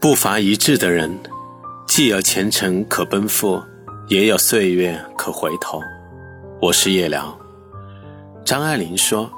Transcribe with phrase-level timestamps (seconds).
[0.00, 1.18] 步伐一致的人，
[1.86, 3.60] 既有前程可奔赴，
[4.08, 5.82] 也有岁月可回头。
[6.60, 7.36] 我是叶良。
[8.44, 9.30] 张爱玲说：“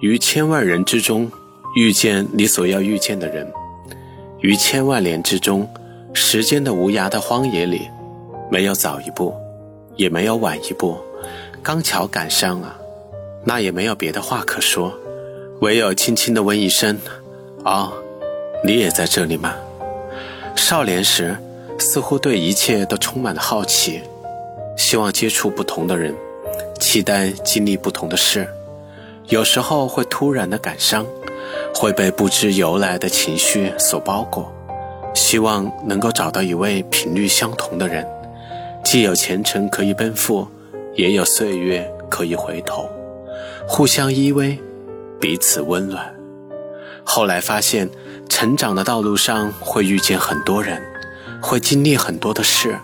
[0.00, 1.30] 于千万人之中，
[1.76, 3.46] 遇见你所要遇见的人；
[4.40, 5.68] 于千万年之中，
[6.14, 7.88] 时间的无涯的荒野里，
[8.50, 9.34] 没有早一步，
[9.96, 10.96] 也没有晚一步，
[11.62, 12.76] 刚巧赶上了，
[13.44, 14.92] 那也没有别的话可说，
[15.60, 16.98] 唯有轻轻地问一声
[17.62, 17.92] ：‘啊，
[18.64, 19.54] 你也在这里吗？’”
[20.56, 21.36] 少年时，
[21.78, 24.02] 似乎对一切都充满了好奇，
[24.76, 26.12] 希望接触不同的人，
[26.80, 28.46] 期待经历不同的事。
[29.28, 31.06] 有时候会突然的感伤，
[31.74, 34.52] 会被不知由来的情绪所包裹。
[35.14, 38.06] 希望能够找到一位频率相同的人，
[38.84, 40.46] 既有前程可以奔赴，
[40.96, 42.90] 也有岁月可以回头，
[43.66, 44.58] 互相依偎，
[45.20, 46.12] 彼此温暖。
[47.04, 47.88] 后来发现。
[48.28, 50.80] 成长的道路上会遇见很多人，
[51.40, 52.78] 会经历很多的事，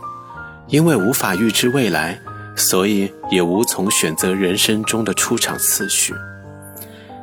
[0.67, 2.19] 因为无法预知未来，
[2.57, 6.13] 所以也无从选择人生中的出场次序。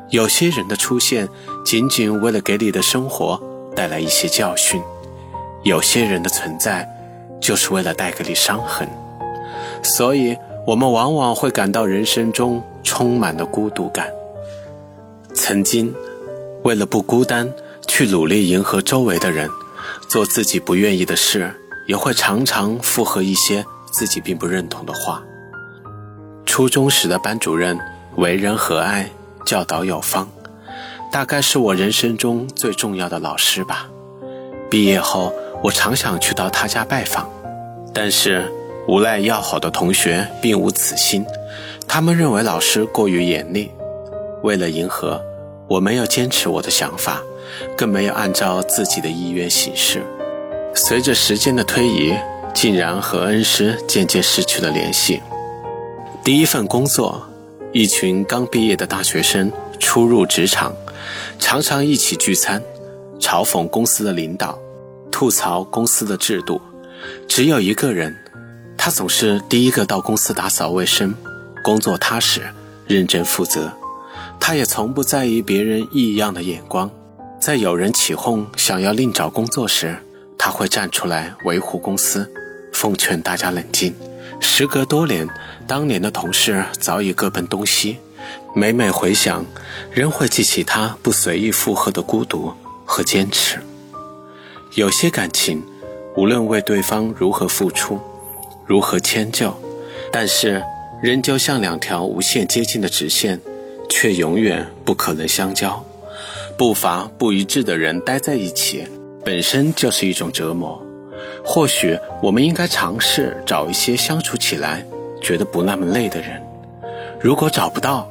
[0.10, 1.28] 有些人的出现，
[1.66, 3.42] 仅仅为了给你的生活
[3.76, 4.80] 带来一些教训；
[5.64, 6.88] 有些人的存在，
[7.42, 8.88] 就是为了带给你伤痕。
[9.84, 14.08] 所以，我们往往会感到人生中充满了孤独感。
[15.34, 15.94] 曾经，
[16.64, 17.52] 为了不孤单。
[17.94, 19.50] 去努力迎合周围的人，
[20.08, 21.53] 做自己不愿意的事，
[21.88, 25.22] 也会常常附和一些自己并不认同的话。
[26.45, 27.78] 初中时的班主任
[28.16, 29.08] 为人和蔼，
[29.45, 30.30] 教导有方，
[31.11, 33.89] 大概是我人生中最重要的老师吧。
[34.70, 37.30] 毕业后，我常想去到他家拜访，
[37.94, 38.50] 但是
[38.88, 41.26] 无赖要好的同学并无此心，
[41.89, 43.70] 他们认为老师过于严厉。
[44.44, 45.22] 为了迎合，
[45.67, 47.22] 我没有坚持我的想法。
[47.78, 50.04] 更没有按照自己的意愿行事。
[50.74, 52.14] 随着时间的推移，
[52.54, 55.22] 竟然和恩师渐渐失去了联系。
[56.23, 57.28] 第一份工作，
[57.73, 60.73] 一群刚毕业的大学生初入职场，
[61.40, 62.61] 常常一起聚餐，
[63.20, 64.58] 嘲讽公司的领导，
[65.11, 66.61] 吐槽公司的制度。
[67.28, 68.16] 只有一个人，
[68.78, 71.14] 他总是第一个到公司打扫卫生，
[71.64, 72.42] 工作踏实、
[72.86, 73.72] 认真负责。
[74.40, 76.90] 他也从不在意别人异样的眼光。
[77.42, 79.98] 在有人起哄想要另找工作时，
[80.38, 82.32] 他会站出来维护公司，
[82.72, 83.96] 奉劝大家冷静。
[84.40, 85.28] 时隔多年，
[85.66, 87.98] 当年的同事早已各奔东西，
[88.54, 89.44] 每每回想，
[89.92, 92.54] 仍会记起他不随意附和的孤独
[92.86, 93.58] 和坚持。
[94.76, 95.64] 有些感情，
[96.16, 98.00] 无论为对方如何付出，
[98.68, 99.52] 如何迁就，
[100.12, 100.64] 但是
[101.02, 103.42] 仍旧像两条无限接近的直线，
[103.90, 105.84] 却永远不可能相交。
[106.61, 108.88] 步伐不一致的人待在一起，
[109.26, 110.80] 本身就是一种折磨。
[111.44, 114.86] 或许我们应该尝试找一些相处起来
[115.20, 116.39] 觉得不那么累的人。
[117.20, 118.08] 如果找不到，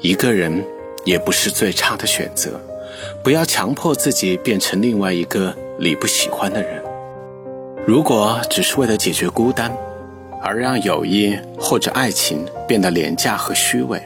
[0.00, 0.62] 一个人
[1.06, 2.60] 也不是最差的选择。
[3.22, 6.82] 不要强迫自己变成另外一个你不喜欢的人。
[7.86, 9.74] 如果只是为了解决孤单，
[10.42, 13.98] 而让友谊或者爱情变得廉价和虚伪，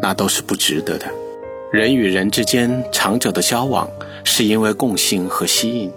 [0.00, 1.06] 那都是不值得的。
[1.72, 3.88] 人与人之间长久的交往，
[4.24, 5.90] 是因为共性和吸引，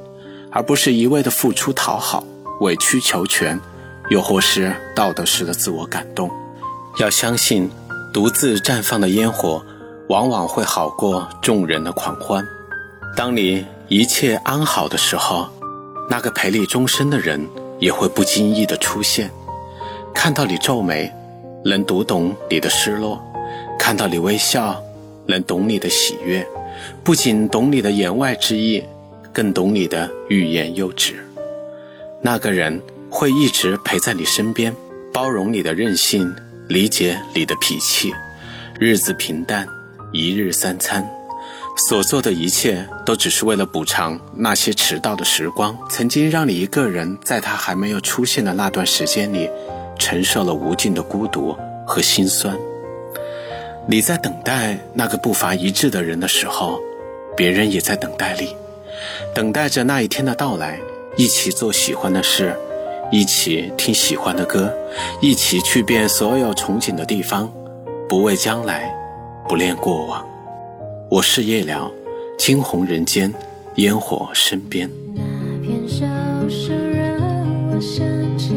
[0.50, 2.24] 而不是一味的付出讨好、
[2.62, 3.60] 委曲求全，
[4.10, 6.32] 又或是道德式的自我感动。
[6.98, 7.70] 要相信，
[8.14, 9.62] 独自绽放的烟火，
[10.08, 12.48] 往往会好过众人的狂欢。
[13.18, 15.50] 当你一切安好的时候，
[16.10, 17.46] 那个陪你终身的人
[17.80, 19.30] 也会不经意的出现，
[20.14, 21.12] 看到你皱眉，
[21.66, 23.20] 能读懂你的失落；
[23.78, 24.82] 看到你微笑。
[25.28, 26.46] 能懂你的喜悦，
[27.04, 28.84] 不仅懂你的言外之意，
[29.34, 31.16] 更懂你的欲言又止。
[32.22, 34.76] 那个人会一直陪在你身边，
[35.14, 36.34] 包容你的任性，
[36.68, 38.14] 理解你的脾气。
[38.80, 39.68] 日子平淡，
[40.12, 41.08] 一日三餐，
[41.78, 49.50] 所做的一切都只是为了补偿那些迟到的时光，曾经让你一个人在他还没有出现的那段时间里，
[49.98, 51.56] 承受了无尽的孤独
[51.88, 52.58] 和心酸。
[53.88, 56.80] 你在等待那个步伐一致的人的时候，
[57.38, 58.56] 别人也在等待你，
[59.34, 60.80] 等待着那一天的到来，
[61.16, 62.56] 一起做喜欢的事，
[63.12, 64.74] 一起听喜欢的歌，
[65.22, 67.52] 一起去遍所有憧憬的地方，
[68.10, 68.92] 不畏将来，
[69.48, 70.26] 不恋过往。
[71.12, 71.92] 我是夜聊，
[72.40, 73.32] 惊鸿人间，
[73.76, 74.90] 烟火身边。
[75.14, 75.22] 那
[75.62, 76.08] 片笑
[76.92, 78.04] 让我想
[78.36, 78.56] 起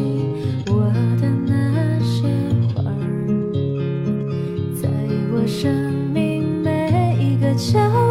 [7.59, 8.08] 就